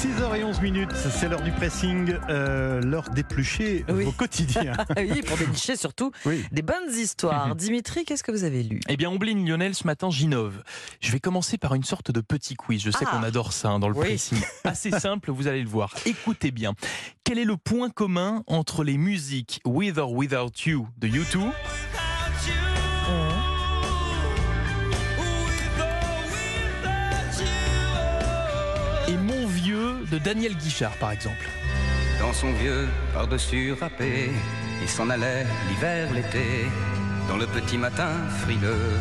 [0.00, 4.04] 6h11 minutes, c'est l'heure du pressing, euh, l'heure d'éplucher Oui.
[4.04, 4.72] vos quotidiens.
[4.96, 6.42] oui, pour dénicher surtout Oui.
[6.50, 7.54] des bonnes histoires.
[7.56, 8.80] Dimitri, qu'est-ce que vous avez lu?
[8.88, 10.62] Eh bien, Ombline Lionel, ce matin, j'innove.
[11.00, 12.82] Je vais commencer par une sorte de petit quiz.
[12.82, 13.10] Je sais Ah.
[13.18, 14.06] qu'on adore ça hein, dans le Oui.
[14.06, 14.38] pressing.
[14.64, 15.92] Assez simple, vous allez le voir.
[16.06, 16.72] Écoutez bien.
[17.22, 21.50] Quel est le point commun entre les musiques With or Without You de U2
[30.16, 31.46] de Daniel Guichard, par exemple
[32.18, 34.30] Dans son vieux par-dessus râpé,
[34.80, 36.66] il s'en allait l'hiver, l'été,
[37.28, 38.08] dans le petit matin
[38.42, 38.92] frileux.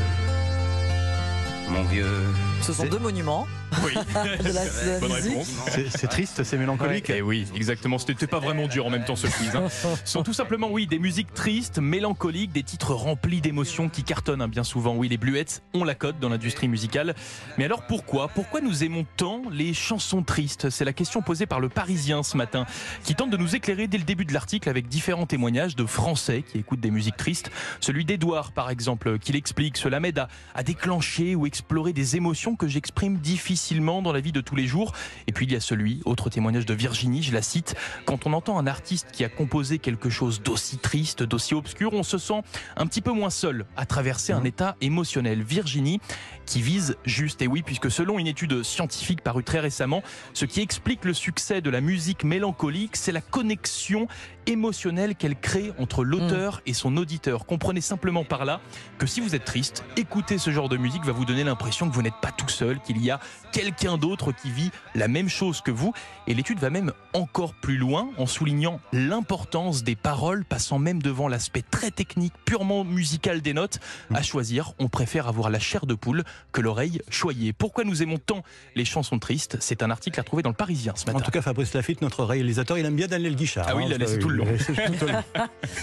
[1.70, 2.24] Mon vieux,
[2.62, 3.48] Ce sont deux monuments
[3.84, 3.94] Oui.
[3.94, 5.32] de la, de la Bonne musique.
[5.32, 5.90] réponse.
[5.96, 7.10] C'est triste, c'est mélancolique.
[7.10, 7.98] Eh oui, exactement.
[7.98, 9.55] C'était pas vraiment dur en même temps ce quiz.
[9.55, 9.68] hein.
[9.70, 14.41] Ce sont tout simplement, oui, des musiques tristes, mélancoliques, des titres remplis d'émotions qui cartonnent
[14.41, 14.96] hein, bien souvent.
[14.96, 17.16] Oui, les bluettes ont la cote dans l'industrie musicale.
[17.58, 18.28] Mais alors pourquoi?
[18.30, 20.70] Pourquoi nous aimons tant les chansons tristes?
[20.70, 22.66] C'est la question posée par le Parisien ce matin,
[23.04, 26.43] qui tente de nous éclairer dès le début de l'article avec différents témoignages de Français
[26.43, 27.52] qui écoutent des musiques tristes.
[27.82, 29.77] Celui d'Edouard, par exemple, qui l'explique.
[29.77, 33.55] Cela m'aide à, à déclencher ou explorer des émotions que j'exprime difficilement
[34.04, 34.94] dans la vie de tous les jours.
[35.28, 37.76] Et puis il y a celui, autre témoignage de Virginie, je la cite,
[38.06, 42.04] quand on entend un artiste qui a composé quelque chose d'aussi triste, d'aussi obscur, on
[42.04, 42.42] se sent
[42.76, 45.44] un petit peu moins seul à traverser un état émotionnel.
[45.44, 46.00] Virginie
[46.46, 50.62] qui vise juste, et oui, puisque selon une étude scientifique parue très récemment, ce qui
[50.62, 54.08] explique le succès de la musique mélancolique, c'est la connexion
[54.48, 57.46] émotionnelle qu'elle crée entre l'auteur et son auditeur.
[57.46, 58.62] Comprenez simplement par là
[58.98, 61.93] que si vous êtes triste, écouter ce genre de musique va vous donner l'impression que
[61.93, 63.20] vous n'êtes pas tout seul, qu'il y a
[63.52, 65.94] quelqu'un d'autre qui vit la même chose que vous.
[66.28, 71.28] Et l'étude va même encore plus loin en soulignant l'importance des paroles, passant même devant
[71.28, 73.80] l'aspect très technique, purement musical des notes.
[74.13, 77.53] À choisir, on préfère avoir la chair de poule que l'oreille choyée.
[77.53, 78.44] Pourquoi nous aimons tant
[78.75, 79.57] les chansons tristes?
[79.59, 81.25] C'est un article à trouver dans le Parisien ce En matin.
[81.25, 83.66] tout cas, Fabrice Lafitte, notre réalisateur, il aime bien Daniel Guichard.
[83.69, 84.46] Ah oui, il l'a hein, laissé tout le long.
[84.46, 85.24] tout long.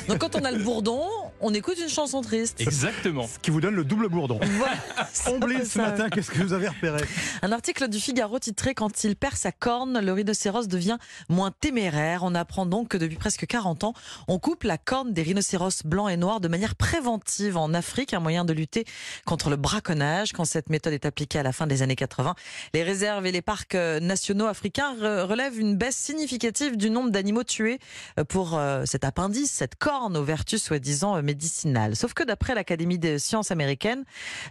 [0.09, 1.07] Donc quand on a le bourdon,
[1.43, 2.61] on écoute une chanson triste.
[2.61, 3.27] Exactement.
[3.27, 4.41] Ce qui vous donne le double bourdon.
[4.43, 4.77] Voilà.
[5.13, 5.83] Ce Ça.
[5.83, 7.03] matin, qu'est-ce que vous avez repéré?
[7.43, 10.97] Un article du Figaro titré Quand il perd sa corne, le rhinocéros devient
[11.29, 12.23] moins téméraire.
[12.23, 13.95] On apprend donc que depuis presque 40 ans,
[14.29, 18.21] on coupe la corne des rhinocéros blancs et noirs de manière préventive en Afrique, un
[18.21, 18.85] moyen de lutter
[19.27, 20.33] contre le braconnage.
[20.33, 22.35] Quand cette méthode est appliquée à la fin des années 80,
[22.75, 27.11] les réserves et les parcs euh, nationaux africains re- relèvent une baisse significative du nombre
[27.11, 27.79] d'animaux tués
[28.19, 31.97] euh, pour euh, cet appendice, cette corne aux vertus soi-disant médicinales.
[31.97, 34.05] Sauf que d'après l'Académie des sciences américaines,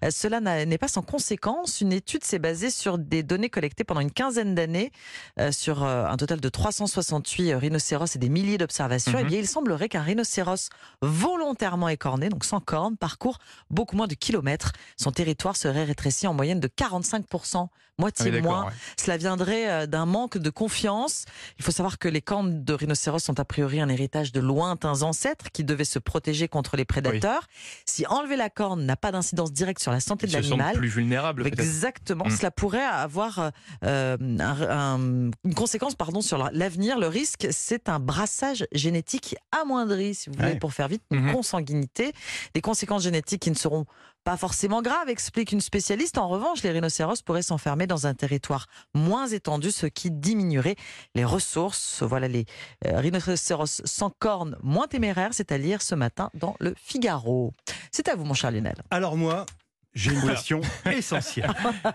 [0.03, 1.80] euh, Cela n'est pas sans conséquence.
[1.81, 4.92] Une étude s'est basée sur des données collectées pendant une quinzaine d'années,
[5.40, 9.14] euh, sur euh, un total de 368 rhinocéros et des milliers d'observations.
[9.19, 9.25] Mhm.
[9.25, 10.69] Eh bien, il semblerait qu'un rhinocéros
[11.02, 13.38] volontairement écorné, donc sans corne, parcourt
[13.69, 14.72] beaucoup moins de kilomètres.
[14.98, 17.68] Son territoire serait rétréci en moyenne de 45%,
[18.00, 18.66] moitié Ah oui, moins.
[18.66, 18.72] ouais.
[19.00, 21.25] Cela viendrait euh, d'un manque de confiance.
[21.59, 25.03] Il faut savoir que les cornes de rhinocéros sont a priori un héritage de lointains
[25.03, 27.48] ancêtres qui devaient se protéger contre les prédateurs.
[27.86, 30.76] Si enlever la corne n'a pas d'incidence directe sur la santé Ils de se l'animal,
[30.78, 31.44] plus vulnérables.
[31.44, 31.59] peut-être.
[31.59, 32.26] Exactement.
[32.26, 32.32] Mm.
[32.32, 33.52] Cela pourrait avoir
[33.84, 36.98] euh, un- un- une conséquence pardon, sur l'avenir.
[37.00, 40.60] Le risque, c'est un brassage génétique amoindri, si vous voulez, Ouais.
[40.60, 41.34] pour faire vite, une Mhm.
[41.34, 42.14] consanguinité.
[42.54, 43.86] Des conséquences génétiques qui ne seront
[44.24, 46.18] pas forcément graves, explique une spécialiste.
[46.18, 50.76] En revanche, les rhinocéros pourraient s'enfermer dans un territoire moins étendu, ce qui diminuerait
[51.16, 52.04] les ressources.
[52.04, 52.46] Voilà les
[52.86, 57.54] euh, rhinocéros sans cornes moins téméraires, c'est à lire ce matin dans le Figaro.
[57.92, 58.76] C'est à vous, mon cher Lionel.
[58.92, 59.46] Alors moi,
[59.94, 61.54] j'ai une question essentielle.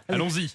[0.08, 0.50] Allons-y.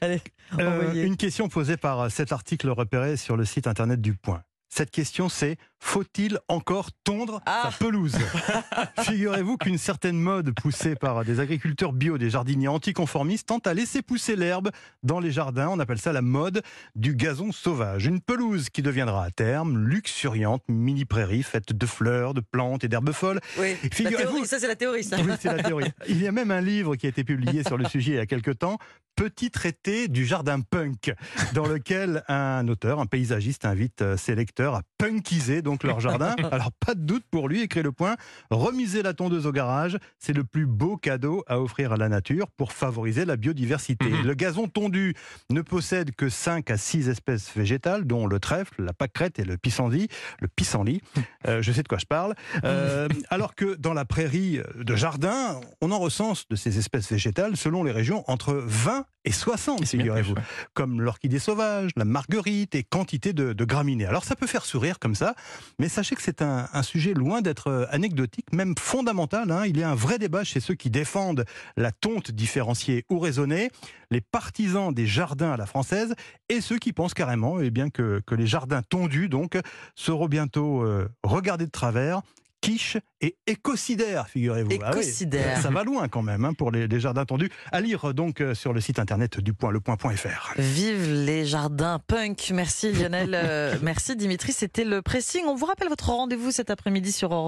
[0.60, 4.44] Euh, une question posée par cet article repéré sur le site internet du Point.
[4.74, 7.70] Cette question, c'est faut-il encore tondre Ah.
[7.72, 8.16] sa pelouse
[9.02, 14.02] Figurez-vous qu'une certaine mode poussée par des agriculteurs bio, des jardiniers anticonformistes, tente à laisser
[14.02, 14.70] pousser l'herbe
[15.04, 15.68] dans les jardins.
[15.70, 16.62] On appelle ça la mode
[16.96, 18.06] du gazon sauvage.
[18.06, 22.88] Une pelouse qui deviendra à terme luxuriante, mini prairie faite de fleurs, de plantes et
[22.88, 23.42] d'herbes folles.
[23.60, 25.04] Oui, la Figurez-vous- théorie, ça c'est la théorie.
[25.04, 25.18] Ça.
[25.20, 25.92] Oui, c'est la théorie.
[26.08, 28.20] Il y a même un livre qui a été publié sur le sujet il y
[28.20, 28.78] a quelque temps,
[29.22, 31.14] Petit traité du jardin punk,
[31.54, 36.36] dans lequel un auteur, un paysagiste invite euh, ses lecteurs à punkiser donc leur jardin.
[36.52, 38.16] Alors pas de doute pour lui, écrit le point,
[38.50, 42.48] remiser la tondeuse au garage, c'est le plus beau cadeau à offrir à la nature
[42.50, 44.10] pour favoriser la biodiversité.
[44.10, 44.26] Mhm.
[44.26, 45.14] Le gazon tondu
[45.52, 49.56] ne possède que 5 à 6 espèces végétales, dont le trèfle, la pâquerette et le
[49.56, 50.08] pissenlit.
[50.40, 51.04] Le pissenlit,
[51.48, 52.34] euh, je sais de quoi je parle.
[52.64, 57.56] Euh, alors que dans la prairie de jardin, on en recense de ces espèces végétales,
[57.56, 60.34] selon les régions, entre 20 et 60, C'est bien figurez-vous.
[60.74, 64.08] Comme l'orchidée sauvage, la marguerite et quantité de, de graminées.
[64.08, 65.36] Alors ça peut faire sourire comme ça.
[65.78, 69.52] Mais sachez que c'est un, un sujet loin d'être euh, anecdotique, même fondamental.
[69.52, 69.66] hein.
[69.68, 71.46] Il y a un vrai débat chez ceux qui défendent
[71.78, 73.70] la tonte différenciée ou raisonnée,
[74.10, 76.16] les partisans des jardins à la française
[76.50, 79.56] et ceux qui pensent carrément eh bien, que, que les jardins tondus donc,
[79.94, 82.22] seront bientôt euh, regardés de travers
[82.62, 84.70] quiche et écocidaire, figurez-vous.
[84.84, 85.62] Ah oui, Écocidaire.
[85.62, 87.50] ça va loin quand même hein, pour les, les jardins tendus.
[87.72, 90.54] À lire donc euh, sur le site internet du point, lepoint.fr.
[90.58, 92.52] Vive les jardins punk.
[92.54, 93.32] Merci Lionel.
[93.34, 94.54] Euh, merci Dimitri.
[94.54, 95.44] C'était le pressing.
[95.48, 97.42] On vous rappelle votre rendez-vous cet après-midi sur Europe.